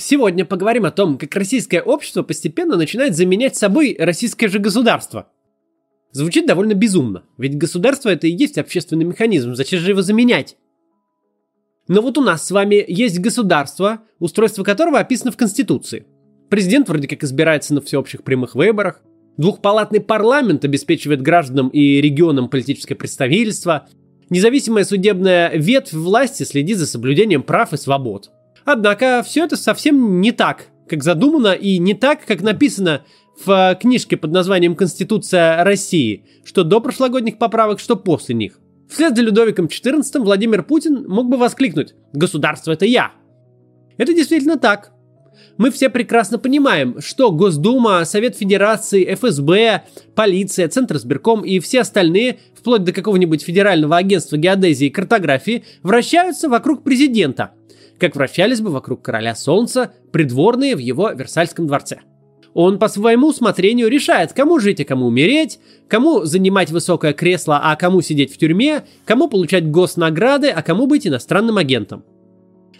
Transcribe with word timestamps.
Сегодня 0.00 0.46
поговорим 0.46 0.86
о 0.86 0.90
том, 0.90 1.18
как 1.18 1.36
российское 1.36 1.82
общество 1.82 2.22
постепенно 2.22 2.76
начинает 2.76 3.14
заменять 3.14 3.56
собой 3.56 3.94
российское 3.98 4.48
же 4.48 4.58
государство. 4.58 5.28
Звучит 6.10 6.46
довольно 6.46 6.72
безумно, 6.72 7.24
ведь 7.36 7.58
государство 7.58 8.08
это 8.08 8.26
и 8.26 8.34
есть 8.34 8.56
общественный 8.56 9.04
механизм, 9.04 9.54
зачем 9.54 9.78
же 9.78 9.90
его 9.90 10.00
заменять? 10.00 10.56
Но 11.86 12.00
вот 12.00 12.16
у 12.16 12.22
нас 12.22 12.46
с 12.46 12.50
вами 12.50 12.82
есть 12.88 13.18
государство, 13.20 14.00
устройство 14.18 14.64
которого 14.64 14.98
описано 14.98 15.32
в 15.32 15.36
Конституции. 15.36 16.06
Президент 16.48 16.88
вроде 16.88 17.06
как 17.06 17.22
избирается 17.22 17.74
на 17.74 17.82
всеобщих 17.82 18.22
прямых 18.22 18.54
выборах, 18.54 19.02
двухпалатный 19.36 20.00
парламент 20.00 20.64
обеспечивает 20.64 21.20
гражданам 21.20 21.68
и 21.68 22.00
регионам 22.00 22.48
политическое 22.48 22.94
представительство, 22.94 23.86
независимая 24.30 24.84
судебная 24.84 25.50
ветвь 25.50 25.92
власти 25.92 26.44
следит 26.44 26.78
за 26.78 26.86
соблюдением 26.86 27.42
прав 27.42 27.74
и 27.74 27.76
свобод– 27.76 28.30
Однако 28.64 29.22
все 29.26 29.44
это 29.44 29.56
совсем 29.56 30.20
не 30.20 30.32
так, 30.32 30.66
как 30.88 31.02
задумано, 31.02 31.52
и 31.52 31.78
не 31.78 31.94
так, 31.94 32.24
как 32.24 32.42
написано 32.42 33.02
в 33.44 33.78
книжке 33.80 34.16
под 34.16 34.32
названием 34.32 34.74
«Конституция 34.74 35.64
России», 35.64 36.24
что 36.44 36.62
до 36.62 36.80
прошлогодних 36.80 37.38
поправок, 37.38 37.80
что 37.80 37.96
после 37.96 38.34
них. 38.34 38.58
Вслед 38.88 39.16
за 39.16 39.22
Людовиком 39.22 39.66
XIV 39.66 40.20
Владимир 40.20 40.62
Путин 40.62 41.06
мог 41.08 41.28
бы 41.28 41.36
воскликнуть 41.36 41.94
«Государство– 42.12 42.72
это 42.72 42.84
я!». 42.86 43.12
Это 43.96 44.12
действительно 44.12 44.58
так. 44.58 44.92
Мы 45.56 45.70
все 45.70 45.90
прекрасно 45.90 46.38
понимаем, 46.38 47.00
что 47.00 47.30
Госдума, 47.30 48.04
Совет 48.04 48.36
Федерации, 48.36 49.14
ФСБ, 49.14 49.84
полиция, 50.14 50.68
Центр 50.68 50.98
сберком 50.98 51.42
и 51.42 51.60
все 51.60 51.82
остальные, 51.82 52.38
вплоть 52.54 52.84
до 52.84 52.92
какого-нибудь 52.92 53.42
федерального 53.42 53.96
агентства 53.96 54.36
геодезии 54.36 54.86
и 54.86 54.90
картографии, 54.90 55.64
вращаются 55.82 56.48
вокруг 56.48 56.82
президента– 56.82 57.52
как 58.00 58.16
вращались 58.16 58.60
бы 58.60 58.70
вокруг 58.70 59.02
короля 59.02 59.34
солнца 59.34 59.92
придворные 60.10 60.74
в 60.74 60.78
его 60.78 61.10
Версальском 61.10 61.66
дворце. 61.66 62.00
Он 62.52 62.78
по 62.78 62.88
своему 62.88 63.28
усмотрению 63.28 63.88
решает, 63.88 64.32
кому 64.32 64.58
жить 64.58 64.80
и 64.80 64.84
кому 64.84 65.06
умереть, 65.06 65.60
кому 65.86 66.24
занимать 66.24 66.70
высокое 66.70 67.12
кресло, 67.12 67.60
а 67.62 67.76
кому 67.76 68.00
сидеть 68.00 68.34
в 68.34 68.38
тюрьме, 68.38 68.82
кому 69.04 69.28
получать 69.28 69.70
госнаграды, 69.70 70.48
а 70.48 70.62
кому 70.62 70.86
быть 70.86 71.06
иностранным 71.06 71.58
агентом. 71.58 72.04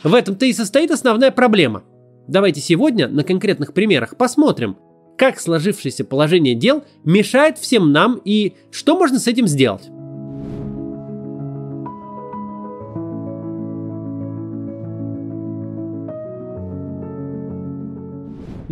В 0.03 0.15
этом-то 0.15 0.47
и 0.47 0.53
состоит 0.53 0.91
основная 0.91 1.31
проблема. 1.31 1.85
Давайте 2.27 2.61
сегодня 2.61 3.07
на 3.07 3.23
конкретных 3.23 3.73
примерах 3.73 4.17
посмотрим, 4.17 4.77
как 5.17 5.39
сложившееся 5.39 6.05
положение 6.05 6.55
дел 6.55 6.83
мешает 7.05 7.59
всем 7.59 7.93
нам 7.93 8.21
и 8.25 8.55
что 8.71 8.99
можно 8.99 9.19
с 9.19 9.29
этим 9.29 9.47
сделать. 9.47 9.83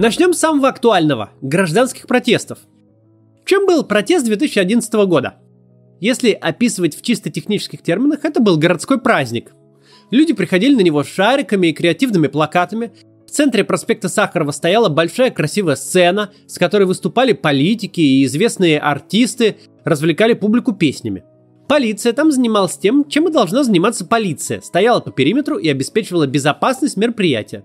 Начнем 0.01 0.33
с 0.33 0.39
самого 0.39 0.69
актуального– 0.69 1.31
гражданских 1.43 2.07
протестов. 2.07 2.61
Чем 3.45 3.67
был 3.67 3.83
протест 3.83 4.27
2011 4.27 4.95
года? 5.09 5.39
Если 5.99 6.31
описывать 6.31 6.97
в 6.97 7.03
чисто 7.03 7.31
технических 7.31 7.83
терминах, 7.83 8.25
это 8.25 8.39
был 8.39 8.59
городской 8.59 9.01
праздник. 9.01 9.51
Люди 10.13 10.35
приходили 10.35 10.77
на 10.77 10.83
него 10.83 11.03
шариками 11.03 11.67
и 11.67 11.73
креативными 11.73 12.29
плакатами. 12.29 12.93
В 13.27 13.33
центре 13.33 13.65
проспекта 13.65 14.09
Сахарова 14.09 14.53
стояла 14.53 14.89
большая 14.89 15.33
красивая 15.33 15.75
сцена, 15.75 16.31
с 16.47 16.59
которой 16.59 16.85
выступали 16.85 17.33
политики 17.33 18.01
и 18.01 18.25
известные 18.25 18.79
артисты, 18.79 19.57
развлекали 19.83 20.35
публику 20.35 20.75
песнями. 20.75 21.25
Полиция 21.67 22.12
там 22.12 22.31
занималась 22.31 22.79
тем, 22.79 23.05
чем 23.09 23.27
и 23.27 23.33
должна 23.33 23.65
заниматься 23.65 24.05
полиция. 24.05 24.61
Стояла 24.61 25.01
по 25.01 25.11
периметру 25.11 25.59
и 25.59 25.69
обеспечивала 25.69 26.29
безопасность 26.29 26.97
мероприятия. 26.97 27.65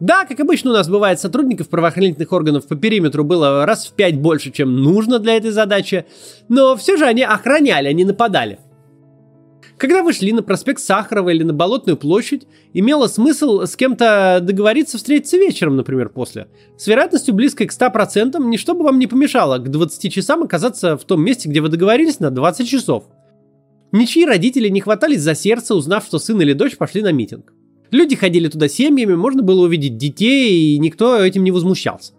Да, 0.00 0.24
как 0.24 0.40
обычно 0.40 0.70
у 0.70 0.72
нас 0.72 0.88
бывает, 0.88 1.20
сотрудников 1.20 1.68
правоохранительных 1.68 2.32
органов 2.32 2.66
по 2.66 2.74
периметру 2.74 3.22
было 3.22 3.66
раз 3.66 3.86
в 3.86 3.92
пять 3.92 4.18
больше, 4.18 4.50
чем 4.50 4.76
нужно 4.76 5.18
для 5.18 5.36
этой 5.36 5.50
задачи, 5.50 6.06
но 6.48 6.74
все 6.76 6.96
же 6.96 7.04
они 7.04 7.22
охраняли, 7.22 7.88
они 7.88 8.06
нападали. 8.06 8.58
Когда 9.76 10.02
вы 10.02 10.12
шли 10.12 10.32
на 10.32 10.42
проспект 10.42 10.80
Сахарова 10.80 11.30
или 11.30 11.42
на 11.42 11.54
Болотную 11.54 11.96
площадь, 11.96 12.46
имело 12.74 13.06
смысл 13.06 13.62
с 13.62 13.76
кем-то 13.76 14.38
договориться 14.42 14.98
встретиться 14.98 15.38
вечером, 15.38 15.76
например, 15.76 16.10
после. 16.10 16.48
С 16.76 16.86
вероятностью 16.86 17.34
близкой 17.34 17.66
к 17.66 17.72
100%, 17.72 18.42
ничто 18.44 18.74
бы 18.74 18.84
вам 18.84 18.98
не 18.98 19.06
помешало 19.06 19.58
к 19.58 19.70
20 19.70 20.12
часам 20.12 20.42
оказаться 20.42 20.96
в 20.96 21.04
том 21.04 21.22
месте, 21.22 21.48
где 21.48 21.60
вы 21.60 21.68
договорились 21.68 22.20
на 22.20 22.30
20 22.30 22.68
часов. 22.68 23.04
Ничьи 23.92 24.24
родители 24.26 24.68
не 24.68 24.80
хватались 24.80 25.22
за 25.22 25.34
сердце, 25.34 25.74
узнав, 25.74 26.04
что 26.04 26.18
сын 26.18 26.40
или 26.40 26.52
дочь 26.52 26.76
пошли 26.76 27.02
на 27.02 27.12
митинг. 27.12 27.52
Люди 27.90 28.14
ходили 28.16 28.48
туда 28.48 28.68
семьями, 28.68 29.14
можно 29.14 29.42
было 29.42 29.64
увидеть 29.64 29.96
детей, 29.96 30.74
и 30.74 30.78
никто 30.78 31.16
этим 31.16 31.44
не 31.44 31.50
возмущался. 31.50 32.12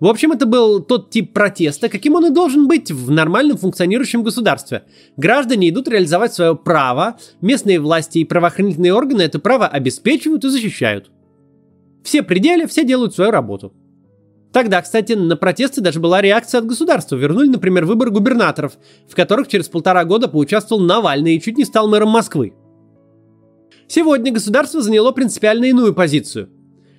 В 0.00 0.06
общем, 0.06 0.32
это 0.32 0.44
был 0.44 0.80
тот 0.80 1.10
тип 1.10 1.32
протеста, 1.32 1.88
каким 1.88 2.14
он 2.14 2.26
и 2.26 2.30
должен 2.30 2.68
быть 2.68 2.90
в 2.90 3.10
нормальном 3.10 3.56
функционирующем 3.56 4.22
государстве. 4.22 4.84
Граждане 5.16 5.70
идут 5.70 5.88
реализовать 5.88 6.34
свое 6.34 6.54
право, 6.54 7.16
местные 7.40 7.80
власти 7.80 8.18
и 8.18 8.24
правоохранительные 8.24 8.92
органы 8.92 9.22
это 9.22 9.38
право 9.38 9.66
обеспечивают 9.66 10.44
и 10.44 10.48
защищают. 10.48 11.10
Все 12.02 12.22
пределы, 12.22 12.66
все 12.66 12.84
делают 12.84 13.14
свою 13.14 13.30
работу. 13.30 13.72
Тогда, 14.52 14.82
кстати, 14.82 15.14
на 15.14 15.36
протесты 15.36 15.80
даже 15.80 16.00
была 16.00 16.20
реакция 16.20 16.58
от 16.58 16.66
государства. 16.66 17.16
Вернули, 17.16 17.48
например, 17.48 17.86
выборы 17.86 18.10
губернаторов, 18.10 18.74
в 19.08 19.16
которых 19.16 19.48
через 19.48 19.68
полтора 19.68 20.04
года 20.04 20.28
поучаствовал 20.28 20.82
Навальный 20.82 21.36
и 21.36 21.40
чуть 21.40 21.56
не 21.56 21.64
стал 21.64 21.88
мэром 21.88 22.10
Москвы. 22.10 22.52
Сегодня 23.88 24.32
государство 24.32 24.80
заняло 24.82 25.12
принципиально 25.12 25.66
иную 25.66 25.94
позицию. 25.94 26.50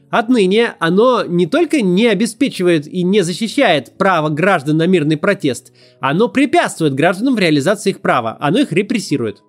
Отныне 0.10 0.76
оно 0.80 1.26
не 1.26 1.48
только 1.48 1.82
не 1.82 2.08
обеспечивает 2.08 2.88
и 2.88 3.04
не 3.04 3.22
защищает 3.22 3.98
право 3.98 4.30
граждан 4.30 4.78
на 4.78 4.88
мирный 4.88 5.18
протест, 5.18 5.74
оно 6.00 6.30
препятствует 6.30 6.94
гражданам 6.94 7.36
в 7.36 7.40
реализации 7.40 7.90
их 7.90 8.02
права, 8.02 8.38
оно 8.40 8.60
их 8.60 8.72
репрессирует. 8.72 9.42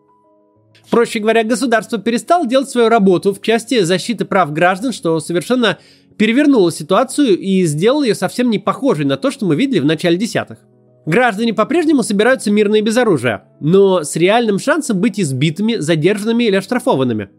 Проще 0.91 1.19
говоря, 1.19 1.45
государство 1.45 1.99
перестало 1.99 2.47
делать 2.47 2.71
свою 2.71 2.89
работу 2.89 3.35
в 3.35 3.43
части 3.43 3.83
защиты 3.83 4.25
прав 4.25 4.53
граждан, 4.53 4.93
что 4.93 5.21
совершенно 5.21 5.79
перевернуло 6.17 6.73
ситуацию 6.73 7.39
и 7.39 7.65
сделало 7.65 8.05
ее 8.05 8.15
совсем 8.15 8.51
не 8.51 8.59
похожей 8.59 9.05
на 9.05 9.17
то, 9.17 9.31
что 9.31 9.47
мы 9.47 9.57
видели 9.57 9.81
в 9.81 9.85
начале 9.85 10.17
десятых. 10.17 10.59
Граждане 11.07 11.55
по-прежнему 11.55 12.03
собираются 12.03 12.51
мирно 12.51 12.75
и 12.75 12.81
без 12.81 12.97
оружия, 12.97 13.45
но 13.61 14.03
с 14.03 14.17
реальным 14.17 14.59
шансом 14.59 15.01
быть 15.01 15.21
избитыми, 15.21 15.77
задержанными 15.77 16.45
или 16.45 16.57
оштрафованными. 16.57 17.31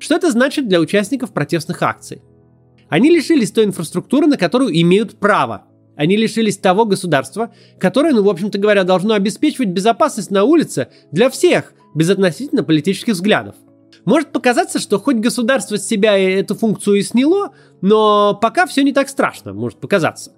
Что 0.00 0.16
это 0.16 0.32
значит 0.32 0.68
для 0.68 0.80
участников 0.80 1.32
протестных 1.32 1.80
акций? 1.82 2.22
Они 2.88 3.10
лишились 3.10 3.52
той 3.52 3.64
инфраструктуры, 3.64 4.26
на 4.26 4.36
которую 4.36 4.78
имеют 4.80 5.20
право. 5.20 5.66
Они 5.96 6.16
лишились 6.16 6.58
того 6.58 6.84
государства, 6.84 7.54
которое, 7.78 8.12
ну, 8.12 8.24
в 8.24 8.28
общем-то 8.28 8.58
говоря, 8.58 8.82
должно 8.82 9.14
обеспечивать 9.14 9.68
безопасность 9.68 10.32
на 10.32 10.42
улице 10.42 10.88
для 11.12 11.30
всех, 11.30 11.74
без 11.94 12.10
относительно 12.10 12.64
политических 12.64 13.14
взглядов. 13.14 13.54
Может 14.04 14.32
показаться, 14.32 14.80
что 14.80 14.98
хоть 14.98 15.16
государство 15.16 15.78
с 15.78 15.86
себя 15.86 16.18
эту 16.18 16.56
функцию 16.56 16.96
и 16.96 17.02
сняло, 17.02 17.52
но 17.80 18.34
пока 18.34 18.66
все 18.66 18.82
не 18.82 18.92
так 18.92 19.08
страшно, 19.08 19.52
может 19.52 19.78
показаться. 19.78 20.32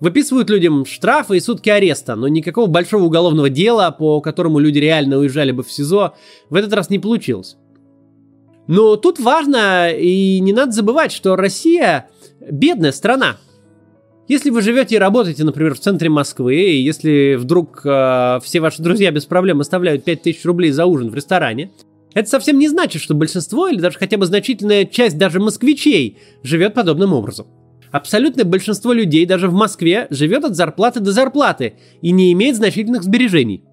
Выписывают 0.00 0.48
людям 0.48 0.86
штрафы 0.86 1.36
и 1.36 1.40
сутки 1.40 1.68
ареста, 1.68 2.16
но 2.16 2.26
никакого 2.26 2.66
большого 2.66 3.04
уголовного 3.04 3.50
дела, 3.50 3.90
по 3.90 4.22
которому 4.22 4.58
люди 4.58 4.78
реально 4.78 5.18
уезжали 5.18 5.52
бы 5.52 5.62
в 5.62 5.70
СИЗО, 5.70 6.14
в 6.48 6.54
этот 6.54 6.72
раз 6.72 6.88
не 6.88 6.98
получилось. 6.98 7.56
Но 8.66 8.96
тут 8.96 9.18
важно 9.18 9.90
и 9.90 10.40
не 10.40 10.52
надо 10.52 10.72
забывать, 10.72 11.12
что 11.12 11.36
Россия 11.36 12.08
бедная 12.40 12.92
страна. 12.92 13.36
Если 14.26 14.50
вы 14.50 14.62
живете 14.62 14.94
и 14.94 14.98
работаете, 14.98 15.44
например, 15.44 15.74
в 15.74 15.80
центре 15.80 16.08
Москвы, 16.08 16.54
и 16.54 16.80
если 16.80 17.34
вдруг 17.34 17.84
э, 17.84 18.38
все 18.42 18.60
ваши 18.60 18.80
друзья 18.80 19.10
без 19.10 19.26
проблем 19.26 19.60
оставляют 19.60 20.04
5000 20.04 20.44
рублей 20.44 20.70
за 20.70 20.86
ужин 20.86 21.10
в 21.10 21.14
ресторане, 21.14 21.72
это 22.14 22.28
совсем 22.28 22.58
не 22.58 22.68
значит, 22.68 23.02
что 23.02 23.14
большинство 23.14 23.68
или 23.68 23.80
даже 23.80 23.98
хотя 23.98 24.16
бы 24.16 24.26
значительная 24.26 24.84
часть 24.84 25.18
даже 25.18 25.40
москвичей 25.40 26.18
живет 26.42 26.74
подобным 26.74 27.12
образом. 27.12 27.48
Абсолютное 27.90 28.44
большинство 28.44 28.92
людей 28.92 29.26
даже 29.26 29.48
в 29.48 29.52
Москве 29.52 30.06
живет 30.10 30.44
от 30.44 30.54
зарплаты 30.54 31.00
до 31.00 31.12
зарплаты 31.12 31.74
и 32.00 32.12
не 32.12 32.32
имеет 32.32 32.56
значительных 32.56 33.02
сбережений. 33.02 33.64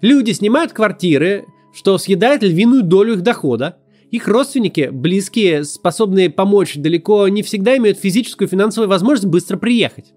Люди 0.00 0.30
снимают 0.30 0.72
квартиры, 0.72 1.46
что 1.74 1.98
съедает 1.98 2.42
львиную 2.42 2.82
долю 2.82 3.14
их 3.14 3.22
дохода. 3.22 3.78
Их 4.10 4.28
родственники, 4.28 4.90
близкие, 4.92 5.64
способные 5.64 6.30
помочь, 6.30 6.76
далеко 6.76 7.26
не 7.28 7.42
всегда 7.42 7.76
имеют 7.76 7.98
физическую 7.98 8.46
и 8.46 8.50
финансовую 8.50 8.88
возможность 8.88 9.26
быстро 9.26 9.56
приехать. 9.56 10.12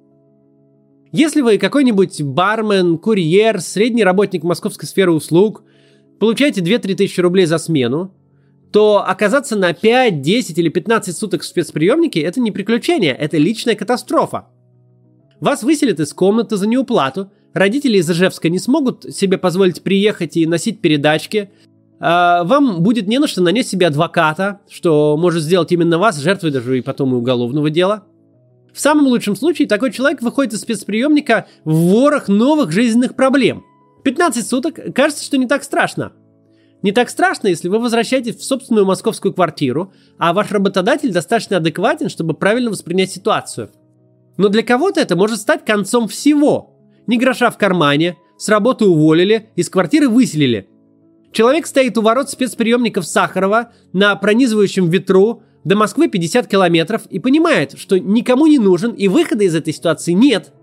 Если 1.12 1.42
вы 1.42 1.58
какой-нибудь 1.58 2.22
бармен, 2.22 3.00
курьер, 3.00 3.60
средний 3.62 4.04
работник 4.04 4.44
московской 4.44 4.88
сферы 4.88 5.12
услуг, 5.12 5.64
получаете 6.20 6.62
2-3 6.62 6.94
тысячи 6.94 7.20
рублей 7.20 7.48
за 7.48 7.58
смену, 7.58 8.14
то 8.72 9.04
оказаться 9.06 9.56
на 9.56 9.74
5, 9.74 10.22
10 10.22 10.58
или 10.58 10.70
15 10.70 11.16
суток 11.16 11.42
в 11.42 11.46
спецприемнике– 11.46 12.22
это 12.22 12.40
не 12.40 12.52
приключение, 12.52 13.14
это 13.14 13.38
личная 13.38 13.76
катастрофа. 13.76 14.48
Вас 15.40 15.64
выселят 15.64 16.00
из 16.00 16.14
комнаты 16.14 16.58
за 16.58 16.68
неуплату, 16.68 17.32
родители 17.54 17.98
из 17.98 18.10
Ижевска 18.10 18.50
не 18.50 18.60
смогут 18.60 19.06
себе 19.14 19.38
позволить 19.38 19.82
приехать 19.82 20.38
и 20.38 20.46
носить 20.46 20.82
передачки, 20.82 21.50
а, 22.00 22.44
вам 22.44 22.82
будет 22.82 23.08
не 23.08 23.20
на 23.20 23.28
что 23.28 23.42
нанять 23.42 23.68
себе 23.68 23.88
адвоката, 23.88 24.62
что 24.70 25.18
может 25.18 25.44
сделать 25.44 25.72
именно 25.72 25.98
вас 25.98 26.18
жертвой 26.18 26.52
даже 26.52 26.78
и 26.78 26.82
потом 26.82 27.14
и 27.14 27.18
уголовного 27.18 27.70
дела. 27.70 28.04
В 28.74 28.80
самом 28.80 29.08
лучшем 29.08 29.36
случае 29.36 29.68
такой 29.68 29.92
человек 29.92 30.22
выходит 30.22 30.54
из 30.54 30.62
спецприемника 30.62 31.48
в 31.66 31.76
ворох 31.90 32.28
новых 32.28 32.72
жизненных 32.72 33.16
проблем. 33.16 33.66
15 34.04 34.48
суток 34.48 34.80
кажется, 34.96 35.26
что 35.26 35.38
не 35.38 35.48
так 35.48 35.64
страшно. 35.64 36.14
Не 36.82 36.92
так 36.92 37.10
страшно, 37.10 37.48
если 37.48 37.68
вы 37.68 37.80
возвращаетесь 37.80 38.38
в 38.38 38.44
собственную 38.44 38.86
московскую 38.86 39.34
квартиру, 39.34 39.94
а 40.18 40.34
ваш 40.34 40.52
работодатель 40.52 41.12
достаточно 41.12 41.58
адекватен, 41.58 42.10
чтобы 42.10 42.34
правильно 42.34 42.70
воспринять 42.70 43.12
ситуацию. 43.12 43.70
Но 44.38 44.48
для 44.48 44.64
кого-то 44.64 45.02
это 45.02 45.16
может 45.16 45.40
стать 45.40 45.66
концом 45.66 46.08
всего. 46.08 46.76
Ни 47.08 47.18
гроша 47.18 47.52
в 47.52 47.58
кармане, 47.58 48.18
с 48.38 48.48
работы 48.48 48.86
уволили, 48.86 49.50
из 49.56 49.70
квартиры 49.70 50.08
выселили. 50.08 50.70
Человек 51.34 51.68
стоит 51.68 51.98
у 51.98 52.02
ворот 52.02 52.30
спецприемников 52.30 53.06
Сахарова 53.06 53.72
на 53.92 54.16
пронизывающем 54.16 54.90
ветру, 54.90 55.44
до 55.64 55.76
Москвы 55.76 56.08
50 56.08 56.48
километров 56.48 57.06
и 57.10 57.20
понимает, 57.20 57.78
что 57.78 58.00
никому 58.00 58.48
не 58.48 58.60
нужен 58.60 58.94
и 58.94 59.08
выхода 59.08 59.44
из 59.44 59.56
этой 59.56 59.74
ситуации 59.74 60.14
нет. 60.14 60.54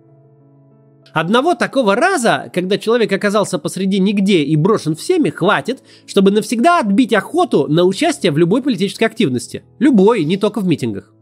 Одного 1.16 1.54
такого 1.54 1.94
раза, 1.94 2.50
когда 2.52 2.76
человек 2.76 3.10
оказался 3.10 3.58
посреди 3.58 3.98
нигде 3.98 4.42
и 4.42 4.54
брошен 4.54 4.94
всеми, 4.94 5.30
хватит, 5.30 5.82
чтобы 6.04 6.30
навсегда 6.30 6.78
отбить 6.78 7.14
охоту 7.14 7.66
на 7.68 7.84
участие 7.84 8.32
в 8.32 8.36
любой 8.36 8.60
политической 8.60 9.04
активности. 9.04 9.64
Любой, 9.78 10.26
не 10.26 10.36
только 10.36 10.60
в 10.60 10.66
митингах. 10.66 11.14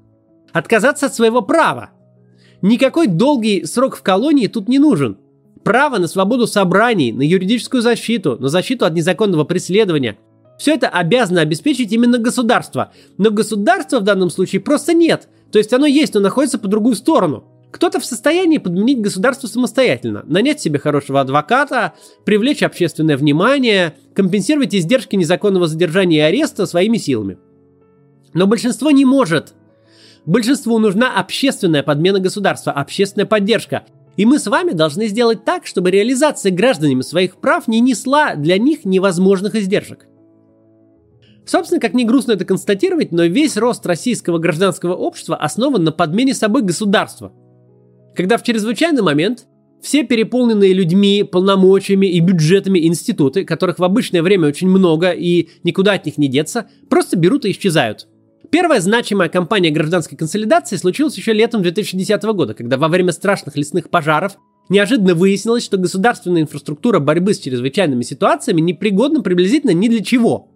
Отказаться 0.52 1.06
от 1.06 1.14
своего 1.14 1.43
права. 1.43 1.91
Никакой 2.61 3.06
долгий 3.06 3.64
срок 3.67 3.94
в 3.94 4.02
колонии 4.02 4.49
тут 4.49 4.67
не 4.67 4.81
нужен. 4.81 5.17
Право 5.62 5.99
на 5.99 6.08
свободу 6.08 6.49
собраний, 6.49 7.12
на 7.12 7.23
юридическую 7.23 7.81
защиту, 7.81 8.37
на 8.41 8.49
защиту 8.49 8.87
от 8.87 8.94
незаконного 8.94 9.44
преследования– 9.44 10.19
все 10.58 10.75
это 10.75 10.88
обязано 10.88 11.41
обеспечить 11.41 11.93
именно 11.93 12.19
государство. 12.19 12.93
Но 13.19 13.31
государства 13.31 13.99
в 14.00 14.05
данном 14.05 14.31
случае 14.31 14.61
просто 14.61 14.93
нет. 14.93 15.29
То 15.52 15.58
есть 15.58 15.73
оно 15.73 15.87
есть, 15.87 16.14
но 16.14 16.20
находится 16.20 16.58
по 16.58 16.69
другую 16.69 16.94
сторону. 16.96 17.44
Кто-то 17.75 17.99
в 17.99 18.05
состоянии 18.05 18.59
подменить 18.59 19.00
государство 19.00 19.49
самостоятельно, 19.49 20.23
нанять 20.29 20.61
себе 20.61 20.79
хорошего 20.79 21.21
адвоката, 21.21 21.94
привлечь 22.25 22.62
общественное 22.62 23.17
внимание, 23.17 23.97
компенсировать 24.15 24.76
издержки 24.76 25.17
незаконного 25.17 25.67
задержания 25.67 26.21
и 26.21 26.29
ареста 26.29 26.67
своими 26.67 26.99
силами. 26.99 27.37
Но 28.32 28.47
большинство 28.47 28.93
не 28.93 29.05
может. 29.05 29.55
Большинству 30.25 30.79
нужна 30.79 31.19
общественная 31.19 31.82
подмена 31.82 32.21
государства, 32.21 32.71
общественная 32.71 33.26
поддержка. 33.26 33.82
И 34.17 34.25
мы 34.25 34.38
с 34.38 34.47
вами 34.47 34.70
должны 34.70 35.09
сделать 35.09 35.44
так, 35.44 35.67
чтобы 35.67 35.91
реализация 35.91 36.53
гражданами 36.53 37.03
своих 37.03 37.38
прав 37.38 37.67
не 37.67 37.81
несла 37.81 38.37
для 38.37 38.56
них 38.56 38.85
невозможных 38.85 39.56
издержек. 39.56 40.06
Собственно, 41.44 41.81
как 41.81 41.93
не 41.93 42.05
грустно 42.05 42.32
это 42.32 42.44
констатировать, 42.44 43.11
но 43.11 43.25
весь 43.25 43.56
рост 43.56 43.85
российского 43.85 44.38
гражданского 44.38 44.94
общества 44.94 45.35
основан 45.35 45.82
на 45.82 45.91
подмене 45.91 46.35
собой 46.35 46.62
государства. 46.62 47.32
Когда 48.14 48.38
в 48.38 48.43
чрезвычайный 48.43 49.02
момент 49.02 49.46
все 49.82 50.05
переполненные 50.05 50.72
людьми, 50.72 51.25
полномочиями 51.25 52.06
и 52.06 52.20
бюджетами 52.20 52.87
институты, 52.87 53.44
которых 53.44 53.78
в 53.78 53.84
обычное 53.84 54.22
время 54.22 54.49
очень 54.49 54.69
много 54.69 55.11
и 55.11 55.49
никуда 55.62 55.93
от 55.93 56.06
них 56.06 56.16
не 56.16 56.28
деться, 56.28 56.66
просто 56.88 57.19
берут 57.19 57.44
и 57.44 57.50
исчезают. 57.50 58.06
Первая 58.50 58.81
значимая 58.81 59.28
кампания 59.28 59.70
гражданской 59.70 60.16
консолидации 60.16 60.76
случилась 60.76 61.16
еще 61.16 61.32
летом 61.32 61.62
2010 61.62 62.22
года, 62.22 62.55
когда 62.55 62.78
во 62.78 62.88
время 62.88 63.12
страшных 63.12 63.56
лесных 63.56 63.90
пожаров 63.90 64.38
неожиданно 64.69 65.14
выяснилось, 65.14 65.64
что 65.64 65.76
государственная 65.76 66.43
инфраструктура 66.43 67.00
борьбы 67.00 67.34
с 67.34 67.40
чрезвычайными 67.40 68.02
ситуациями 68.02 68.60
непригодна 68.60 69.22
приблизительно 69.22 69.72
ни 69.72 69.88
для 69.88 70.02
чего– 70.02 70.50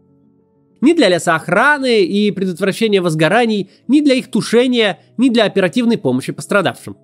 ни 0.81 0.93
для 0.93 1.09
лесоохраны 1.09 2.05
и 2.05 2.31
предотвращения 2.31 3.01
возгораний, 3.01 3.69
ни 3.89 4.01
для 4.01 4.15
их 4.15 4.31
тушения, 4.31 5.01
ни 5.17 5.29
для 5.29 5.45
оперативной 5.45 5.99
помощи 5.99 6.33
пострадавшим. 6.33 6.97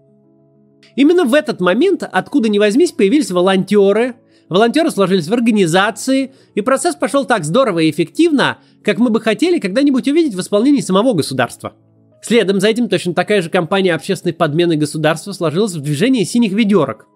Именно 0.97 1.25
в 1.25 1.35
этот 1.35 1.61
момент, 1.61 2.09
откуда 2.11 2.49
ни 2.49 2.59
возьмись, 2.59 2.93
появились 2.93 3.31
волонтеры, 3.31 4.17
волонтеры 4.49 4.91
сложились 4.91 5.29
в 5.29 5.33
организации, 5.33 6.33
и 6.55 6.61
процесс 6.61 6.95
пошел 6.95 7.25
так 7.25 7.45
здорово 7.45 7.81
и 7.81 7.91
эффективно, 7.91 8.59
как 8.83 8.99
мы 8.99 9.11
бы 9.11 9.21
хотели 9.21 9.59
когда-нибудь 9.59 10.09
увидеть 10.09 10.35
в 10.35 10.41
исполнении 10.41 10.81
самого 10.81 11.15
государства. 11.15 11.75
Следом 12.23 12.61
за 12.61 12.69
этим 12.69 12.89
точно 12.89 13.13
такая 13.13 13.43
же 13.43 13.51
кампания 13.51 13.95
общественной 13.95 14.33
подмены 14.33 14.77
государства 14.77 15.33
сложилась 15.33 15.75
в 15.75 15.81
движении 15.81 16.25
синих 16.25 16.53
ведерок– 16.53 17.07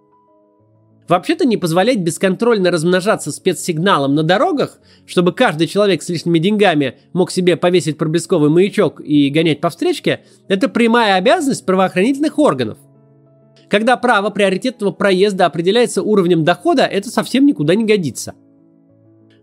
Вообще-то 1.08 1.46
не 1.46 1.56
позволять 1.56 2.00
бесконтрольно 2.00 2.70
размножаться 2.70 3.32
спецсигналом 3.32 4.14
на 4.14 4.22
дорогах, 4.22 4.78
чтобы 5.06 5.32
каждый 5.32 5.66
человек 5.66 6.02
с 6.02 6.08
лишними 6.10 6.38
деньгами 6.38 6.98
мог 7.14 7.30
себе 7.30 7.56
повесить 7.56 7.96
проблесковый 7.96 8.50
маячок 8.50 9.00
и 9.00 9.30
гонять 9.30 9.62
по 9.62 9.70
встречке, 9.70 10.20
это 10.48 10.68
прямая 10.68 11.14
обязанность 11.14 11.64
правоохранительных 11.64 12.38
органов. 12.38 12.76
Когда 13.68 13.96
право 13.96 14.30
приоритетного 14.30 14.92
проезда 14.92 15.46
определяется 15.46 16.02
уровнем 16.02 16.44
дохода, 16.44 16.84
это 16.84 17.10
совсем 17.10 17.46
никуда 17.46 17.74
не 17.74 17.84
годится. 17.84 18.34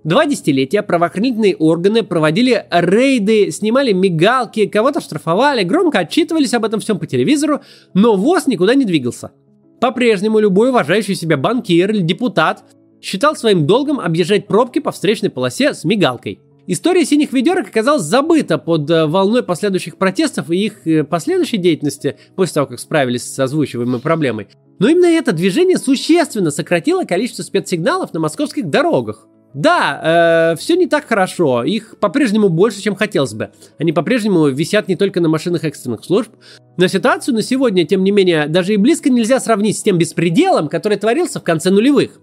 Два 0.03 0.25
десятилетия 0.25 0.83
правоохранительные 0.83 1.55
органы 1.55 2.03
проводили 2.03 2.65
рейды, 2.69 3.51
снимали 3.51 3.91
мигалки, 3.91 4.67
кого-то 4.67 5.01
штрафовали, 5.01 5.63
громко 5.63 5.99
отчитывались 5.99 6.53
об 6.53 6.65
этом 6.65 6.79
всем 6.79 6.99
по 6.99 7.07
телевизору, 7.07 7.61
но 7.93 8.15
ВОЗ 8.15 8.47
никуда 8.47 8.75
не 8.75 8.85
двигался– 8.85 9.31
по-прежнему 9.79 10.39
любой 10.39 10.69
уважающий 10.69 11.15
себя 11.15 11.37
банкир 11.37 11.91
или 11.91 12.01
депутат 12.01 12.63
считал 13.01 13.35
своим 13.35 13.67
долгом 13.67 13.99
объезжать 13.99 14.47
пробки 14.47 14.79
по 14.79 14.91
встречной 14.91 15.29
полосе 15.29 15.73
с 15.73 15.83
мигалкой. 15.83 16.39
История 16.67 17.05
синих 17.05 17.31
ведерок 17.31 17.67
оказалась 17.67 18.03
забыта 18.03 18.57
под 18.57 18.89
э, 18.89 19.05
волной 19.05 19.43
последующих 19.43 19.97
протестов 19.97 20.49
и 20.49 20.65
их 20.65 20.87
э, 20.87 21.03
последующей 21.03 21.57
деятельности 21.57 22.17
после 22.35 22.55
того, 22.55 22.67
как 22.67 22.79
справились 22.79 23.23
с 23.23 23.37
озвучиваемой 23.39 23.99
проблемой. 23.99 24.47
Но 24.79 24.87
именно 24.87 25.05
это 25.05 25.31
движение 25.31 25.77
существенно 25.77 26.49
сократило 26.49 27.03
количество 27.03 27.43
спецсигналов 27.43 28.13
на 28.13 28.19
московских 28.19 28.69
дорогах. 28.69 29.27
Да, 29.53 30.53
э, 30.53 30.59
все 30.59 30.75
не 30.75 30.87
так 30.87 31.05
хорошо. 31.05 31.63
Их 31.63 31.97
по-прежнему 31.99 32.49
больше, 32.49 32.81
чем 32.81 32.95
хотелось 32.95 33.35
бы. 33.35 33.51
Они 33.77 33.93
по-прежнему 33.93 34.47
висят 34.47 34.87
не 34.87 34.95
только 34.95 35.21
на 35.21 35.29
машинах 35.29 35.63
экстренных 35.63 36.03
служб. 36.03 36.31
Но 36.77 36.87
ситуацию 36.87 37.35
на 37.35 37.43
сегодня, 37.43 37.85
тем 37.85 38.03
не 38.03 38.11
менее, 38.11 38.47
даже 38.47 38.73
и 38.73 38.77
близко 38.77 39.11
нельзя 39.11 39.39
сравнить 39.39 39.77
с 39.77 39.83
тем 39.83 39.99
беспределом, 39.99 40.67
который 40.67 40.97
творился 40.97 41.39
в 41.39 41.43
конце 41.43 41.69
нулевых. 41.69 42.19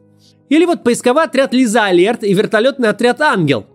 Или 0.49 0.67
вот 0.67 0.83
поисковый 0.83 1.25
отряд 1.25 1.55
Лиза 1.55 1.85
Алерт 1.85 2.25
и 2.25 2.35
вертолетный 2.35 2.91
отряд 2.91 3.23
Ангел. 3.23 3.67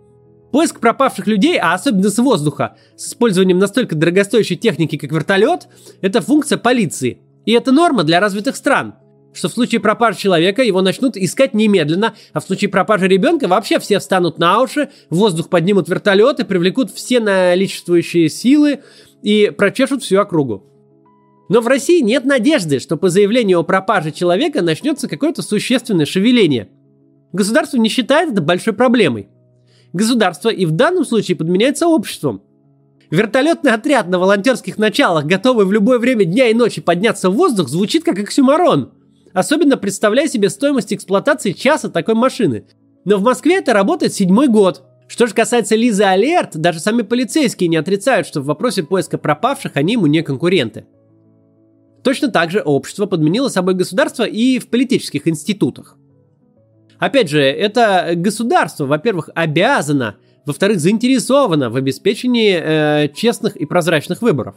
Поиск 0.52 0.80
пропавших 0.80 1.28
людей, 1.28 1.58
а 1.60 1.74
особенно 1.74 2.10
с 2.10 2.18
воздуха, 2.18 2.78
с 2.96 3.10
использованием 3.10 3.60
настолько 3.60 3.96
дорогостоящей 3.96 4.56
техники, 4.56 4.98
как 4.98 5.12
вертолет, 5.12 5.68
это 6.02 6.22
функция 6.22 6.58
полиции. 6.58 7.20
И 7.46 7.52
это 7.52 7.72
норма 7.72 8.04
для 8.04 8.20
развитых 8.20 8.56
стран– 8.56 8.96
что 9.38 9.50
в 9.50 9.54
случае 9.54 9.80
пропажи 9.80 10.18
человека 10.18 10.64
его 10.64 10.82
начнут 10.82 11.16
искать 11.16 11.54
немедленно, 11.54 12.16
а 12.34 12.40
в 12.40 12.44
случае 12.44 12.70
пропажи 12.70 13.08
ребенка 13.08 13.48
вообще 13.48 13.80
все 13.80 14.00
встанут 14.00 14.40
на 14.40 14.62
уши, 14.62 14.90
в 15.10 15.16
воздух 15.16 15.50
поднимут 15.50 15.88
вертолеты, 15.88 16.44
привлекут 16.44 16.92
все 16.92 17.20
наличествующие 17.20 18.30
силы 18.30 18.80
и 19.22 19.52
прочешут 19.56 20.04
всю 20.04 20.20
округу. 20.20 20.66
Но 21.50 21.62
в 21.62 21.68
России 21.68 22.02
нет 22.02 22.26
надежды, 22.26 22.80
что 22.80 22.98
по 22.98 23.10
заявлению 23.10 23.60
о 23.60 23.64
пропаже 23.64 24.12
человека 24.12 24.62
начнется 24.62 25.08
какое-то 25.08 25.42
существенное 25.42 26.06
шевеление. 26.06 26.70
Государство 27.32 27.78
не 27.78 27.88
считает 27.88 28.34
это 28.34 28.42
большой 28.42 28.74
проблемой. 28.74 29.30
Государство 29.94 30.50
и 30.50 30.66
в 30.66 30.72
данном 30.72 31.06
случае 31.06 31.38
подменяется 31.38 31.88
обществом. 31.88 32.42
Вертолетный 33.10 33.72
отряд 33.72 34.10
на 34.10 34.20
волонтерских 34.20 34.78
началах, 34.78 35.26
готовый 35.26 35.66
в 35.66 35.72
любое 35.72 35.98
время 35.98 36.26
дня 36.26 36.50
и 36.50 36.54
ночи 36.54 36.82
подняться 36.82 37.30
в 37.30 37.36
воздух, 37.36 37.70
звучит 37.70 38.04
как 38.04 38.20
оксюмарон. 38.20 38.92
Особенно 39.34 39.78
представляя 39.78 40.28
себе 40.28 40.50
стоимость 40.50 40.94
эксплуатации 40.94 41.54
часа 41.54 41.90
такой 41.90 42.16
машины. 42.16 42.66
Но 43.06 43.18
в 43.18 43.22
Москве 43.22 43.58
это 43.58 43.72
работает 43.72 44.14
седьмой 44.14 44.48
год. 44.48 44.84
Что 45.08 45.26
же 45.26 45.34
касается 45.34 45.76
Лизы 45.76 46.04
Алерт, 46.04 46.58
даже 46.58 46.80
сами 46.80 47.02
полицейские 47.02 47.70
не 47.70 47.78
отрицают, 47.78 48.28
что 48.28 48.42
в 48.42 48.46
вопросе 48.46 48.84
поиска 48.84 49.18
пропавших 49.18 49.78
они 49.78 49.94
ему 49.94 50.08
не 50.08 50.22
конкуренты. 50.22 50.86
Точно 52.04 52.28
так 52.28 52.52
же 52.52 52.62
общество 52.62 53.06
подменило 53.06 53.48
собой 53.48 53.74
государство 53.74 54.24
и 54.24 54.60
в 54.60 54.68
политических 54.68 55.28
институтах. 55.28 55.98
Опять 57.00 57.30
же, 57.30 57.42
это 57.42 58.14
государство, 58.16 58.86
во-первых, 58.86 59.30
обязано, 59.36 60.18
во-вторых, 60.46 60.80
заинтересовано 60.80 61.70
в 61.70 61.76
обеспечении 61.76 62.58
э, 62.60 63.10
честных 63.14 63.56
и 63.56 63.66
прозрачных 63.66 64.22
выборов. 64.22 64.56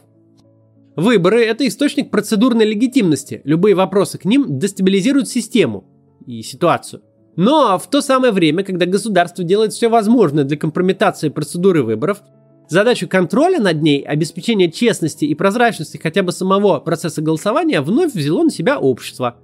Выборы– 0.97 1.45
это 1.45 1.67
источник 1.67 2.11
процедурной 2.11 2.65
легитимности. 2.65 3.43
Любые 3.45 3.75
вопросы 3.75 4.19
к 4.19 4.25
ним 4.25 4.59
дестабилизируют 4.59 5.29
систему 5.29 5.85
и 6.27 6.43
ситуацию. 6.43 7.03
Но 7.37 7.79
в 7.79 7.89
то 7.89 8.01
самое 8.01 8.33
время, 8.33 8.65
когда 8.65 8.87
государство 8.87 9.45
делает 9.45 9.73
все 9.73 9.89
возможное 9.89 10.45
для 10.45 10.57
компрометации 10.57 11.29
процедуры 11.29 11.83
выборов, 11.83 12.23
задачу 12.69 13.09
контроля 13.09 13.61
над 13.61 13.83
ней, 13.83 14.03
обеспечения 14.03 14.71
честности 14.71 15.25
и 15.25 15.35
прозрачности 15.35 15.97
хотя 15.97 16.23
бы 16.23 16.33
самого 16.33 16.81
процесса 16.81 17.23
голосования 17.23 17.81
вновь 17.81 18.13
взяло 18.15 18.43
на 18.43 18.51
себя 18.51 18.79
общество. 18.79 19.37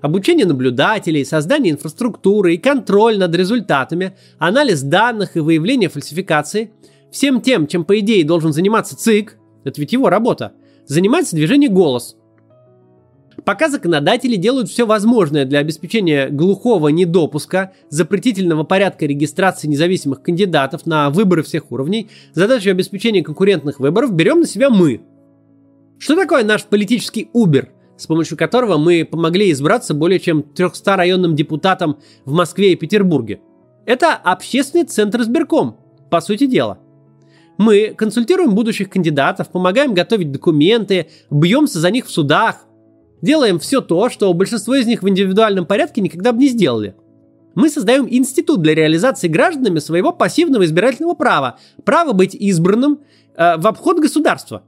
Обучение 0.00 0.46
наблюдателей, 0.46 1.24
создание 1.24 1.72
инфраструктуры 1.72 2.54
и 2.54 2.58
контроль 2.58 3.18
над 3.18 3.34
результатами, 3.34 4.16
анализ 4.38 4.82
данных 4.82 5.36
и 5.36 5.40
выявление 5.40 5.88
фальсификации. 5.88 6.72
Всем 7.10 7.40
тем, 7.40 7.66
чем 7.66 7.84
по 7.84 7.98
идее 7.98 8.24
должен 8.24 8.52
заниматься 8.52 8.96
ЦИК, 8.96 9.38
это 9.64 9.80
ведь 9.80 9.92
его 9.92 10.10
работа, 10.10 10.52
занимается 10.86 11.36
движение 11.36 11.68
«Голос», 11.68 12.18
Пока 13.44 13.68
законодатели 13.68 14.36
делают 14.36 14.68
все 14.68 14.84
возможное 14.84 15.44
для 15.44 15.60
обеспечения 15.60 16.28
глухого 16.28 16.88
недопуска, 16.88 17.72
запретительного 17.88 18.64
порядка 18.64 19.06
регистрации 19.06 19.68
независимых 19.68 20.22
кандидатов 20.22 20.86
на 20.86 21.10
выборы 21.10 21.42
всех 21.42 21.70
уровней, 21.70 22.10
задачу 22.34 22.70
обеспечения 22.70 23.22
конкурентных 23.22 23.80
выборов 23.80 24.12
берем 24.12 24.40
на 24.40 24.46
себя 24.46 24.70
мы. 24.70 25.02
Что 25.98 26.16
такое 26.16 26.44
наш 26.44 26.64
политический 26.64 27.30
Uber, 27.34 27.68
с 27.98 28.06
помощью 28.06 28.38
которого 28.38 28.78
мы 28.78 29.04
помогли 29.04 29.50
избраться 29.50 29.92
более 29.92 30.20
чем 30.20 30.42
300 30.42 30.96
районным 30.96 31.36
депутатам 31.36 31.98
в 32.24 32.32
Москве 32.32 32.72
и 32.72 32.76
Петербурге? 32.76 33.40
Это 33.84 34.14
общественный 34.14 34.84
центр 34.84 35.20
избирком, 35.20 35.76
по 36.10 36.20
сути 36.20 36.46
дела. 36.46 36.78
Мы 37.58 37.92
консультируем 37.96 38.54
будущих 38.54 38.88
кандидатов, 38.88 39.50
помогаем 39.50 39.92
готовить 39.92 40.32
документы, 40.32 41.08
бьемся 41.30 41.80
за 41.80 41.90
них 41.90 42.06
в 42.06 42.10
судах, 42.10 42.64
Делаем 43.20 43.58
все 43.58 43.80
то, 43.80 44.08
что 44.10 44.32
большинство 44.32 44.74
из 44.74 44.86
них 44.86 45.02
в 45.02 45.08
индивидуальном 45.08 45.66
порядке 45.66 46.00
никогда 46.00 46.32
бы 46.32 46.38
не 46.38 46.48
сделали. 46.48 46.94
Мы 47.54 47.68
создаем 47.70 48.06
институт 48.08 48.62
для 48.62 48.74
реализации 48.74 49.26
гражданами 49.26 49.80
своего 49.80 50.12
пассивного 50.12 50.64
избирательного 50.64 51.14
права, 51.14 51.58
право 51.84 52.12
быть 52.12 52.34
избранным 52.34 53.00
э, 53.34 53.56
в 53.56 53.66
обход 53.66 53.98
государства. 53.98 54.62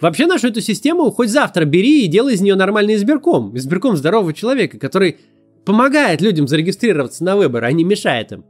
Вообще 0.00 0.26
нашу 0.26 0.48
эту 0.48 0.60
систему 0.60 1.10
хоть 1.10 1.30
завтра 1.30 1.64
бери 1.64 2.04
и 2.04 2.08
делай 2.08 2.34
из 2.34 2.40
нее 2.40 2.56
нормальный 2.56 2.94
избирком, 2.94 3.56
избирком 3.56 3.96
здорового 3.96 4.32
человека, 4.32 4.78
который 4.78 5.18
помогает 5.64 6.20
людям 6.20 6.48
зарегистрироваться 6.48 7.24
на 7.24 7.36
выборы, 7.36 7.66
а 7.66 7.72
не 7.72 7.84
мешает 7.84 8.32
им. 8.32 8.44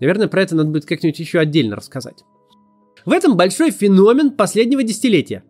Наверное, 0.00 0.28
про 0.28 0.42
это 0.42 0.54
надо 0.54 0.70
будет 0.70 0.86
как-нибудь 0.86 1.18
еще 1.18 1.38
отдельно 1.38 1.76
рассказать. 1.76 2.24
В 3.04 3.12
этом 3.12 3.36
большой 3.36 3.70
феномен 3.70 4.32
последнего 4.32 4.82
десятилетия. 4.82 5.44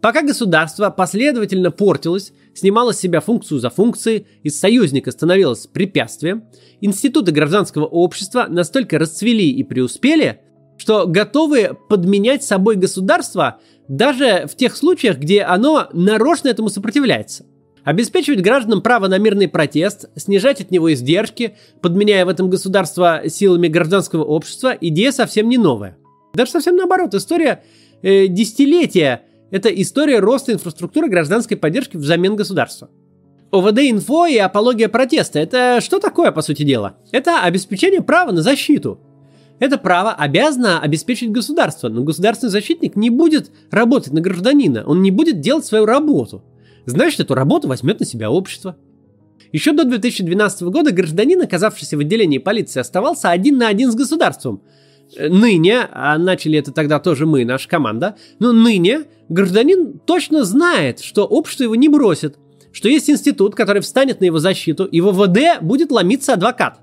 Пока 0.00 0.22
государство 0.22 0.90
последовательно 0.90 1.70
портилось, 1.70 2.32
снимало 2.54 2.92
с 2.92 3.00
себя 3.00 3.20
функцию 3.20 3.60
за 3.60 3.70
функцией, 3.70 4.26
из 4.42 4.58
союзника 4.58 5.10
становилось 5.10 5.66
препятствием, 5.66 6.44
институты 6.80 7.32
гражданского 7.32 7.86
общества 7.86 8.46
настолько 8.48 8.98
расцвели 8.98 9.50
и 9.50 9.62
преуспели, 9.62 10.40
что 10.76 11.06
готовы 11.06 11.76
подменять 11.88 12.44
собой 12.44 12.76
государство 12.76 13.60
даже 13.88 14.46
в 14.50 14.56
тех 14.56 14.76
случаях, 14.76 15.18
где 15.18 15.42
оно 15.42 15.88
нарочно 15.92 16.48
этому 16.48 16.68
сопротивляется. 16.68 17.44
Обеспечивать 17.84 18.42
гражданам 18.42 18.82
право 18.82 19.06
на 19.06 19.16
мирный 19.18 19.46
протест, 19.46 20.06
снижать 20.16 20.60
от 20.60 20.72
него 20.72 20.92
издержки, 20.92 21.56
подменяя 21.80 22.24
в 22.24 22.28
этом 22.28 22.50
государство 22.50 23.22
силами 23.28 23.68
гражданского 23.68 24.24
общества, 24.24 24.76
идея 24.80 25.12
совсем 25.12 25.48
не 25.48 25.56
новая. 25.56 25.96
Даже 26.34 26.50
совсем 26.50 26.74
наоборот, 26.74 27.14
история 27.14 27.62
э, 28.02 28.26
десятилетия– 28.26 29.22
это 29.52 29.68
история 29.68 30.18
роста 30.18 30.52
инфраструктуры 30.52 31.08
гражданской 31.08 31.56
поддержки 31.56 31.96
взамен 31.96 32.34
государства. 32.34 32.90
ОВД-инфо 33.52 34.26
и 34.26 34.36
апология 34.36 34.88
протеста– 34.88 35.38
это 35.40 35.80
что 35.80 36.00
такое, 36.00 36.32
по 36.32 36.42
сути 36.42 36.64
дела? 36.64 36.96
Это 37.12 37.42
обеспечение 37.42 38.02
права 38.02 38.32
на 38.32 38.42
защиту. 38.42 39.00
Это 39.58 39.78
право 39.78 40.12
обязано 40.12 40.80
обеспечить 40.80 41.30
государство, 41.30 41.88
но 41.88 42.02
государственный 42.02 42.50
защитник 42.50 42.96
не 42.96 43.10
будет 43.10 43.50
работать 43.70 44.12
на 44.12 44.20
гражданина, 44.20 44.84
он 44.86 45.02
не 45.02 45.10
будет 45.10 45.40
делать 45.40 45.64
свою 45.64 45.86
работу. 45.86 46.44
Значит, 46.84 47.20
эту 47.20 47.34
работу 47.34 47.68
возьмет 47.68 48.00
на 48.00 48.06
себя 48.06 48.30
общество. 48.30 48.76
Еще 49.52 49.72
до 49.72 49.84
2012 49.84 50.62
года 50.62 50.92
гражданин, 50.92 51.40
оказавшийся 51.40 51.96
в 51.96 52.00
отделении 52.00 52.38
полиции, 52.38 52.80
оставался 52.80 53.30
один 53.30 53.58
на 53.58 53.68
один 53.68 53.90
с 53.90 53.94
государством– 53.94 54.62
ныне, 55.18 55.88
а 55.92 56.18
начали 56.18 56.58
это 56.58 56.72
тогда 56.72 56.98
тоже 56.98 57.26
мы, 57.26 57.44
наша 57.44 57.68
команда, 57.68 58.16
но 58.38 58.52
ныне 58.52 59.04
гражданин 59.28 59.98
точно 60.04 60.44
знает, 60.44 61.00
что 61.00 61.24
общество 61.24 61.64
его 61.64 61.74
не 61.74 61.88
бросит, 61.88 62.36
что 62.72 62.88
есть 62.88 63.08
институт, 63.08 63.54
который 63.54 63.82
встанет 63.82 64.20
на 64.20 64.24
его 64.26 64.38
защиту, 64.38 64.84
и 64.84 65.00
в 65.00 65.12
ВВД 65.12 65.62
будет 65.62 65.90
ломиться 65.90 66.34
адвокат. 66.34 66.80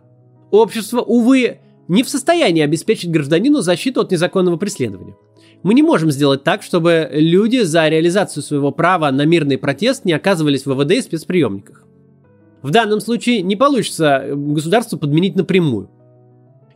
Общество, 0.51 1.01
увы, 1.01 1.59
не 1.87 2.03
в 2.03 2.09
состоянии 2.09 2.63
обеспечить 2.63 3.11
гражданину 3.11 3.61
защиту 3.61 4.01
от 4.01 4.11
незаконного 4.11 4.57
преследования. 4.57 5.15
Мы 5.63 5.73
не 5.73 5.83
можем 5.83 6.11
сделать 6.11 6.43
так, 6.43 6.61
чтобы 6.61 7.09
люди 7.11 7.61
за 7.61 7.87
реализацию 7.87 8.43
своего 8.43 8.71
права 8.71 9.11
на 9.11 9.25
мирный 9.25 9.57
протест 9.57 10.03
не 10.03 10.13
оказывались 10.13 10.65
в 10.65 10.73
ВВД 10.73 10.91
и 10.91 11.01
спецприемниках. 11.01 11.85
В 12.61 12.71
данном 12.71 12.99
случае 12.99 13.41
не 13.41 13.55
получится 13.55 14.25
государству 14.33 14.97
подменить 14.97 15.35
напрямую. 15.35 15.89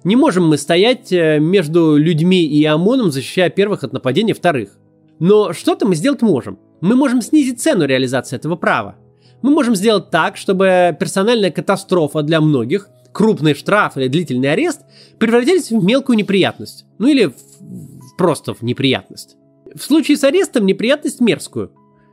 Не 0.03 0.15
можем 0.15 0.47
мы 0.47 0.57
стоять 0.57 1.11
э, 1.11 1.39
между 1.39 1.97
людьми 1.97 2.45
и 2.45 2.63
ОМОНом, 2.63 3.11
защищая 3.11 3.49
первых 3.49 3.83
от 3.83 3.93
нападения 3.93 4.33
вторых. 4.33 4.77
Но 5.19 5.53
что-то 5.53 5.87
мы 5.87 5.95
сделать 5.95 6.21
можем. 6.21 6.59
Мы 6.81 6.95
можем 6.95 7.21
снизить 7.21 7.59
цену 7.59 7.85
реализации 7.85 8.35
этого 8.35 8.55
права. 8.55 8.95
Мы 9.41 9.51
можем 9.51 9.75
сделать 9.75 10.09
так, 10.09 10.37
чтобы 10.37 10.95
персональная 10.99 11.51
катастрофа 11.51 12.21
для 12.21 12.41
многих, 12.41 12.89
крупный 13.17 13.55
штраф 13.55 13.97
или 13.97 14.07
длительный 14.07 14.51
арест 14.51 14.81
превратились 15.17 15.71
в 15.71 15.83
мелкую 15.83 16.17
неприятность. 16.17 16.85
Ну 16.99 17.07
или 17.07 17.25
в, 17.25 18.15
просто 18.17 18.53
в 18.53 18.61
неприятность. 18.61 19.35
В 19.75 19.81
случае 19.81 20.17
с 20.17 20.23
арестом 20.23 20.65
неприятность 20.65 21.19
мерзкую. 21.19 21.71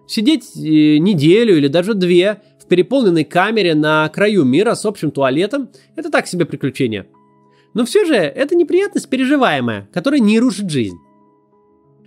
Сидеть 0.09 0.57
э, 0.57 0.99
неделю 0.99 1.57
или 1.57 1.69
даже 1.69 1.95
две 1.95 2.43
в 2.59 2.67
переполненной 2.67 3.25
камере 3.25 3.75
на 3.75 4.09
краю 4.09 4.45
мира 4.45 4.75
с 4.75 4.85
общим 4.87 5.11
туалетом– 5.11 5.69
это 5.97 6.11
так 6.11 6.27
себе 6.27 6.45
приключение– 6.47 7.07
но 7.75 7.85
все 7.85 8.05
же 8.05 8.15
это 8.15 8.55
неприятность 8.55 9.11
переживаемая, 9.11 9.89
которая 9.93 10.21
не 10.21 10.39
рушит 10.39 10.71
жизнь. 10.71 10.97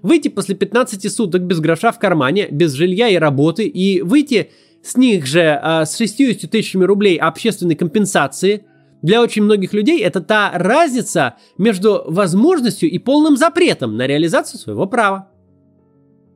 Выйти 0.02 0.30
после 0.30 0.56
15 0.56 1.12
суток 1.12 1.42
без 1.42 1.60
гроша 1.60 1.92
в 1.92 2.00
кармане, 2.00 2.48
без 2.50 2.72
жилья 2.72 3.10
и 3.10 3.18
работы, 3.18 3.68
и 3.68 4.02
выйти 4.02 4.52
с 4.82 4.96
них 4.96 5.26
же 5.26 5.42
э, 5.42 5.86
с 5.86 5.98
60 5.98 6.50
тысячами 6.50 6.86
рублей 6.86 7.18
общественной 7.18 7.76
компенсации, 7.76 8.66
для 9.02 9.22
очень 9.22 9.44
многих 9.44 9.74
людей 9.74 10.02
это 10.02 10.22
та 10.22 10.52
разница 10.54 11.36
между 11.58 12.04
возможностью 12.08 12.90
и 12.90 12.98
полным 12.98 13.38
запретом 13.38 13.96
на 13.96 14.08
реализацию 14.08 14.60
своего 14.60 14.88
права. 14.88 15.30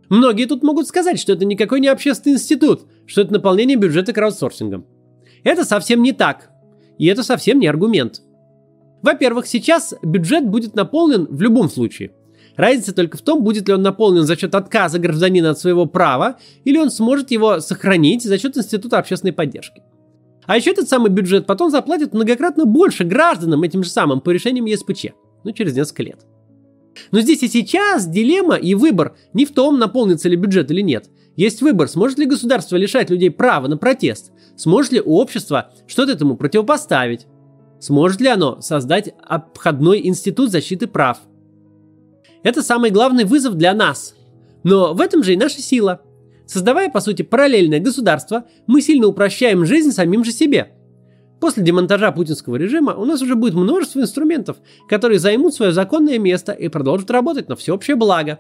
Многие 0.10 0.46
тут 0.46 0.62
могут 0.62 0.88
сказать, 0.88 1.20
что 1.20 1.34
это 1.34 1.46
никакой 1.46 1.80
не 1.80 1.88
общественный 1.88 2.36
институт, 2.36 2.82
что 3.06 3.22
это 3.22 3.34
наполнение 3.34 3.78
бюджета 3.78 4.14
краудсорсингом. 4.14 4.86
Это 5.44 5.64
совсем 5.64 6.04
не 6.04 6.12
так. 6.12 6.50
И 6.98 7.08
это 7.08 7.24
совсем 7.24 7.60
не 7.60 7.68
аргумент. 7.68 8.22
Во-первых, 9.02 9.48
сейчас 9.48 9.96
бюджет 10.04 10.46
будет 10.46 10.76
наполнен 10.76 11.26
в 11.30 11.42
любом 11.42 11.70
случае. 11.70 12.12
Разница 12.58 12.94
только 12.94 13.18
в 13.18 13.22
том, 13.22 13.44
будет 13.44 13.68
ли 13.68 13.74
он 13.74 13.82
наполнен 13.82 14.24
за 14.24 14.36
счет 14.36 14.54
отказа 14.54 15.00
гражданина 15.00 15.52
от 15.52 15.60
своего 15.60 15.86
права, 15.86 16.38
или 16.66 16.78
он 16.78 16.92
сможет 16.92 17.32
его 17.32 17.60
сохранить 17.60 18.24
за 18.24 18.38
счет 18.38 18.58
Института 18.58 19.00
общественной 19.00 19.34
поддержки. 19.34 19.82
А 20.46 20.58
еще 20.58 20.72
этот 20.72 20.90
самый 20.90 21.12
бюджет 21.12 21.46
потом 21.46 21.70
заплатит 21.70 22.14
многократно 22.14 22.66
больше 22.66 23.04
гражданам 23.04 23.64
этим 23.64 23.84
же 23.84 23.90
самым 23.90 24.22
по 24.22 24.30
решениям 24.30 24.66
ЕСПЧ, 24.66 25.08
ну 25.44 25.52
через 25.52 25.76
несколько 25.76 26.04
лет. 26.04 26.26
Но 27.12 27.22
здесь 27.22 27.44
и 27.44 27.48
сейчас 27.48 28.08
дилемма 28.08 28.56
и 28.56 28.74
выбор 28.76 29.16
не 29.34 29.46
в 29.46 29.54
том, 29.54 29.80
наполнится 29.80 30.30
ли 30.30 30.36
бюджет 30.36 30.72
или 30.72 30.82
нет. 30.82 31.10
Есть 31.36 31.62
выбор, 31.62 31.88
сможет 31.88 32.20
ли 32.20 32.26
государство 32.26 32.76
лишать 32.76 33.10
людей 33.10 33.32
права 33.32 33.68
на 33.68 33.78
протест, 33.78 34.32
сможет 34.56 34.92
ли 34.92 35.02
общество 35.02 35.72
что-то 35.88 36.14
этому 36.14 36.36
противопоставить. 36.36 37.28
Сможет 37.80 38.22
ли 38.22 38.28
оно 38.28 38.62
создать 38.62 39.16
обходной 39.24 40.06
институт 40.06 40.52
защиты 40.52 40.86
прав? 40.86 41.20
Это 42.44 42.62
самый 42.62 42.92
главный 42.92 43.24
вызов 43.24 43.56
для 43.56 43.74
нас. 43.74 44.14
Но 44.64 44.94
в 44.94 45.02
этом 45.02 45.24
же 45.24 45.34
и 45.34 45.38
наша 45.38 45.62
сила. 45.62 46.02
Создавая, 46.52 46.90
по 46.90 47.00
сути, 47.00 47.22
параллельное 47.22 47.80
государство, 47.80 48.44
мы 48.68 48.82
сильно 48.82 49.08
упрощаем 49.08 49.66
жизнь 49.66 49.94
самим 49.94 50.26
же 50.26 50.34
себе. 50.34 50.74
После 51.40 51.64
демонтажа 51.64 52.12
путинского 52.12 52.58
режима 52.58 52.94
у 52.94 53.06
нас 53.06 53.22
уже 53.22 53.36
будет 53.36 53.54
множество 53.54 54.02
инструментов, 54.02 54.58
которые 54.90 55.18
займут 55.20 55.54
свое 55.54 55.72
законное 55.72 56.20
место 56.20 56.52
и 56.52 56.68
продолжат 56.68 57.10
работать 57.10 57.48
на 57.48 57.56
всеобщее 57.56 57.96
благо. 57.96 58.40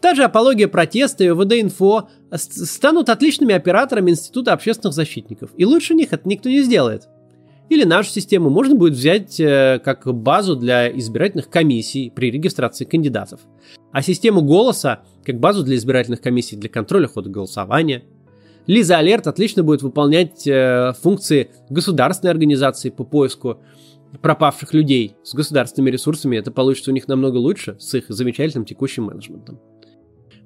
Та 0.00 0.16
же 0.16 0.24
апология 0.24 0.66
протеста 0.66 1.22
и 1.22 1.28
ОВД-инфо 1.28 2.08
станут 2.34 3.10
отличными 3.10 3.54
операторами 3.54 4.10
Института 4.10 4.52
общественных 4.52 4.94
защитников, 4.94 5.50
и 5.56 5.64
лучше 5.64 5.94
них 5.94 6.12
это 6.12 6.28
никто 6.28 6.48
не 6.48 6.62
сделает. 6.62 7.08
Или 7.68 7.84
нашу 7.84 8.10
систему 8.10 8.48
можно 8.48 8.76
будет 8.76 8.94
взять 8.94 9.40
э, 9.40 9.80
как 9.84 10.06
базу 10.14 10.54
для 10.54 10.88
избирательных 10.96 11.50
комиссий 11.50 12.12
при 12.14 12.30
регистрации 12.30 12.84
кандидатов. 12.84 13.40
А 13.92 14.02
систему 14.02 14.42
голоса 14.42 15.02
как 15.24 15.40
базу 15.40 15.64
для 15.64 15.76
избирательных 15.76 16.20
комиссий 16.20 16.56
для 16.56 16.68
контроля 16.68 17.08
хода 17.08 17.28
голосования. 17.28 18.04
Лиза 18.68 18.98
Алерт 18.98 19.26
отлично 19.26 19.64
будет 19.64 19.82
выполнять 19.82 20.46
э, 20.46 20.92
функции 21.02 21.50
государственной 21.68 22.30
организации 22.30 22.90
по 22.90 23.04
поиску 23.04 23.58
пропавших 24.22 24.72
людей 24.72 25.16
с 25.24 25.34
государственными 25.34 25.90
ресурсами. 25.90 26.36
Это 26.36 26.52
получится 26.52 26.90
у 26.90 26.94
них 26.94 27.08
намного 27.08 27.38
лучше 27.38 27.76
с 27.80 27.94
их 27.94 28.04
замечательным 28.08 28.64
текущим 28.64 29.04
менеджментом. 29.04 29.60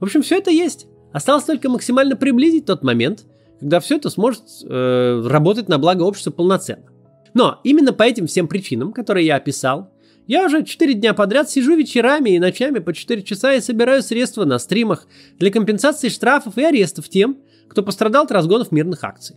В 0.00 0.04
общем, 0.04 0.22
все 0.22 0.38
это 0.38 0.50
есть. 0.50 0.86
Осталось 1.12 1.44
только 1.44 1.68
максимально 1.68 2.16
приблизить 2.16 2.64
тот 2.64 2.82
момент, 2.82 3.26
когда 3.58 3.80
все 3.80 3.96
это 3.96 4.08
сможет 4.08 4.44
э, 4.64 5.22
работать 5.26 5.68
на 5.68 5.78
благо 5.78 6.02
общества 6.02 6.30
полноценно. 6.30 6.89
Но 7.34 7.60
именно 7.64 7.92
по 7.92 8.02
этим 8.02 8.26
всем 8.26 8.48
причинам, 8.48 8.92
которые 8.92 9.26
я 9.26 9.36
описал, 9.36 9.92
я 10.26 10.44
уже 10.44 10.64
4 10.64 10.94
дня 10.94 11.12
подряд 11.14 11.50
сижу 11.50 11.74
вечерами 11.74 12.30
и 12.30 12.38
ночами 12.38 12.78
по 12.78 12.92
4 12.92 13.22
часа 13.22 13.54
и 13.54 13.60
собираю 13.60 14.02
средства 14.02 14.44
на 14.44 14.58
стримах 14.58 15.06
для 15.38 15.50
компенсации 15.50 16.08
штрафов 16.08 16.56
и 16.56 16.62
арестов 16.62 17.08
тем, 17.08 17.38
кто 17.68 17.82
пострадал 17.82 18.24
от 18.24 18.32
разгонов 18.32 18.72
мирных 18.72 19.02
акций. 19.04 19.36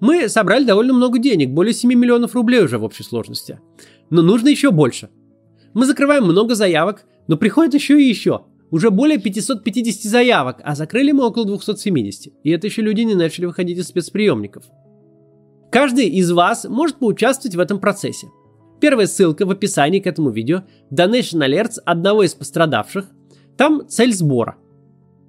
Мы 0.00 0.28
собрали 0.28 0.64
довольно 0.64 0.92
много 0.92 1.18
денег, 1.18 1.50
более 1.50 1.74
7 1.74 1.92
миллионов 1.94 2.34
рублей 2.34 2.62
уже 2.62 2.78
в 2.78 2.84
общей 2.84 3.04
сложности. 3.04 3.60
Но 4.10 4.22
нужно 4.22 4.48
еще 4.48 4.70
больше. 4.70 5.10
Мы 5.74 5.86
закрываем 5.86 6.24
много 6.24 6.54
заявок, 6.54 7.04
но 7.28 7.36
приходит 7.36 7.74
еще 7.74 8.00
и 8.00 8.08
еще. 8.08 8.44
Уже 8.70 8.90
более 8.90 9.18
550 9.18 10.02
заявок, 10.02 10.60
а 10.64 10.74
закрыли 10.74 11.12
мы 11.12 11.26
около 11.26 11.44
270. 11.44 12.32
И 12.42 12.50
это 12.50 12.66
еще 12.66 12.82
люди 12.82 13.02
не 13.02 13.14
начали 13.14 13.46
выходить 13.46 13.78
из 13.78 13.88
спецприемников. 13.88 14.64
Каждый 15.72 16.06
из 16.06 16.30
вас 16.30 16.66
может 16.68 16.98
поучаствовать 16.98 17.56
в 17.56 17.60
этом 17.60 17.80
процессе. 17.80 18.28
Первая 18.78 19.06
ссылка 19.06 19.46
в 19.46 19.50
описании 19.50 20.00
к 20.00 20.06
этому 20.06 20.28
видео– 20.28 20.64
Donation 20.92 21.40
Alerts 21.40 21.78
одного 21.86 22.24
из 22.24 22.34
пострадавших. 22.34 23.06
Там 23.56 23.88
цель 23.88 24.12
сбора. 24.12 24.56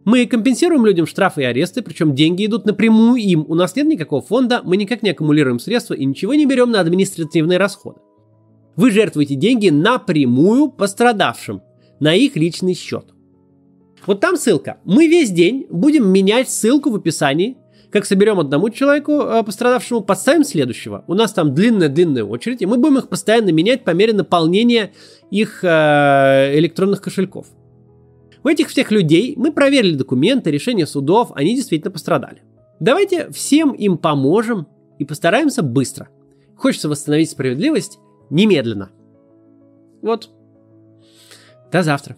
Мы 0.03 0.25
компенсируем 0.25 0.85
людям 0.85 1.05
штрафы 1.05 1.43
и 1.43 1.45
аресты, 1.45 1.81
причем 1.81 2.13
деньги 2.13 2.45
идут 2.45 2.65
напрямую 2.65 3.21
им. 3.21 3.45
У 3.47 3.55
нас 3.55 3.73
нет 3.77 3.87
никакого 3.87 4.21
фонда, 4.21 4.61
мы 4.65 4.75
никак 4.75 5.01
не 5.01 5.11
аккумулируем 5.11 5.59
средства 5.59 5.93
и 5.93 6.03
ничего 6.03 6.33
не 6.33 6.45
берем 6.45 6.71
на 6.71 6.81
административные 6.81 7.57
расходы. 7.57 8.01
Вы 8.75 8.91
жертвуете 8.91 9.35
деньги 9.35 9.69
напрямую 9.69 10.71
пострадавшим 10.71 11.61
на 12.01 12.15
их 12.15 12.35
личный 12.35 12.73
счет. 12.73 13.05
Вот 14.05 14.19
там 14.19 14.35
ссылка. 14.35 14.79
Мы 14.83 15.07
весь 15.07 15.31
день 15.31 15.67
будем 15.69 16.09
менять 16.09 16.49
ссылку 16.49 16.89
в 16.89 16.95
описании. 16.97 17.55
Как 17.93 18.05
соберем 18.05 18.39
одному 18.39 18.71
человеку 18.71 19.21
э, 19.21 19.43
пострадавшему, 19.43 20.01
подставим 20.01 20.43
следующего. 20.43 21.03
У 21.05 21.13
нас 21.13 21.31
там 21.31 21.53
длинная-длинная 21.53 22.23
очередь, 22.23 22.63
и 22.63 22.65
мы 22.65 22.77
будем 22.77 22.97
их 22.97 23.07
постоянно 23.07 23.51
менять 23.51 23.83
по 23.83 23.91
мере 23.91 24.13
наполнения 24.13 24.93
их 25.29 25.63
э, 25.63 26.57
электронных 26.57 27.03
кошельков. 27.03 27.45
У 28.43 28.47
этих 28.47 28.69
всех 28.69 28.89
людей 28.89 29.35
мы 29.37 29.51
проверили 29.51 29.93
документы, 29.93 30.49
решения 30.49 30.87
судов, 30.87 31.33
они 31.35 31.55
действительно 31.55 31.91
пострадали. 31.91 32.41
Давайте 32.79 33.29
всем 33.29 33.73
им 33.73 33.99
поможем 33.99 34.65
и 34.97 35.05
постараемся 35.05 35.61
быстро. 35.61 36.09
Хочется 36.55 36.89
восстановить 36.89 37.29
справедливость 37.29 37.99
немедленно. 38.31 38.89
Вот. 40.01 40.31
До 41.71 41.83
завтра. 41.83 42.17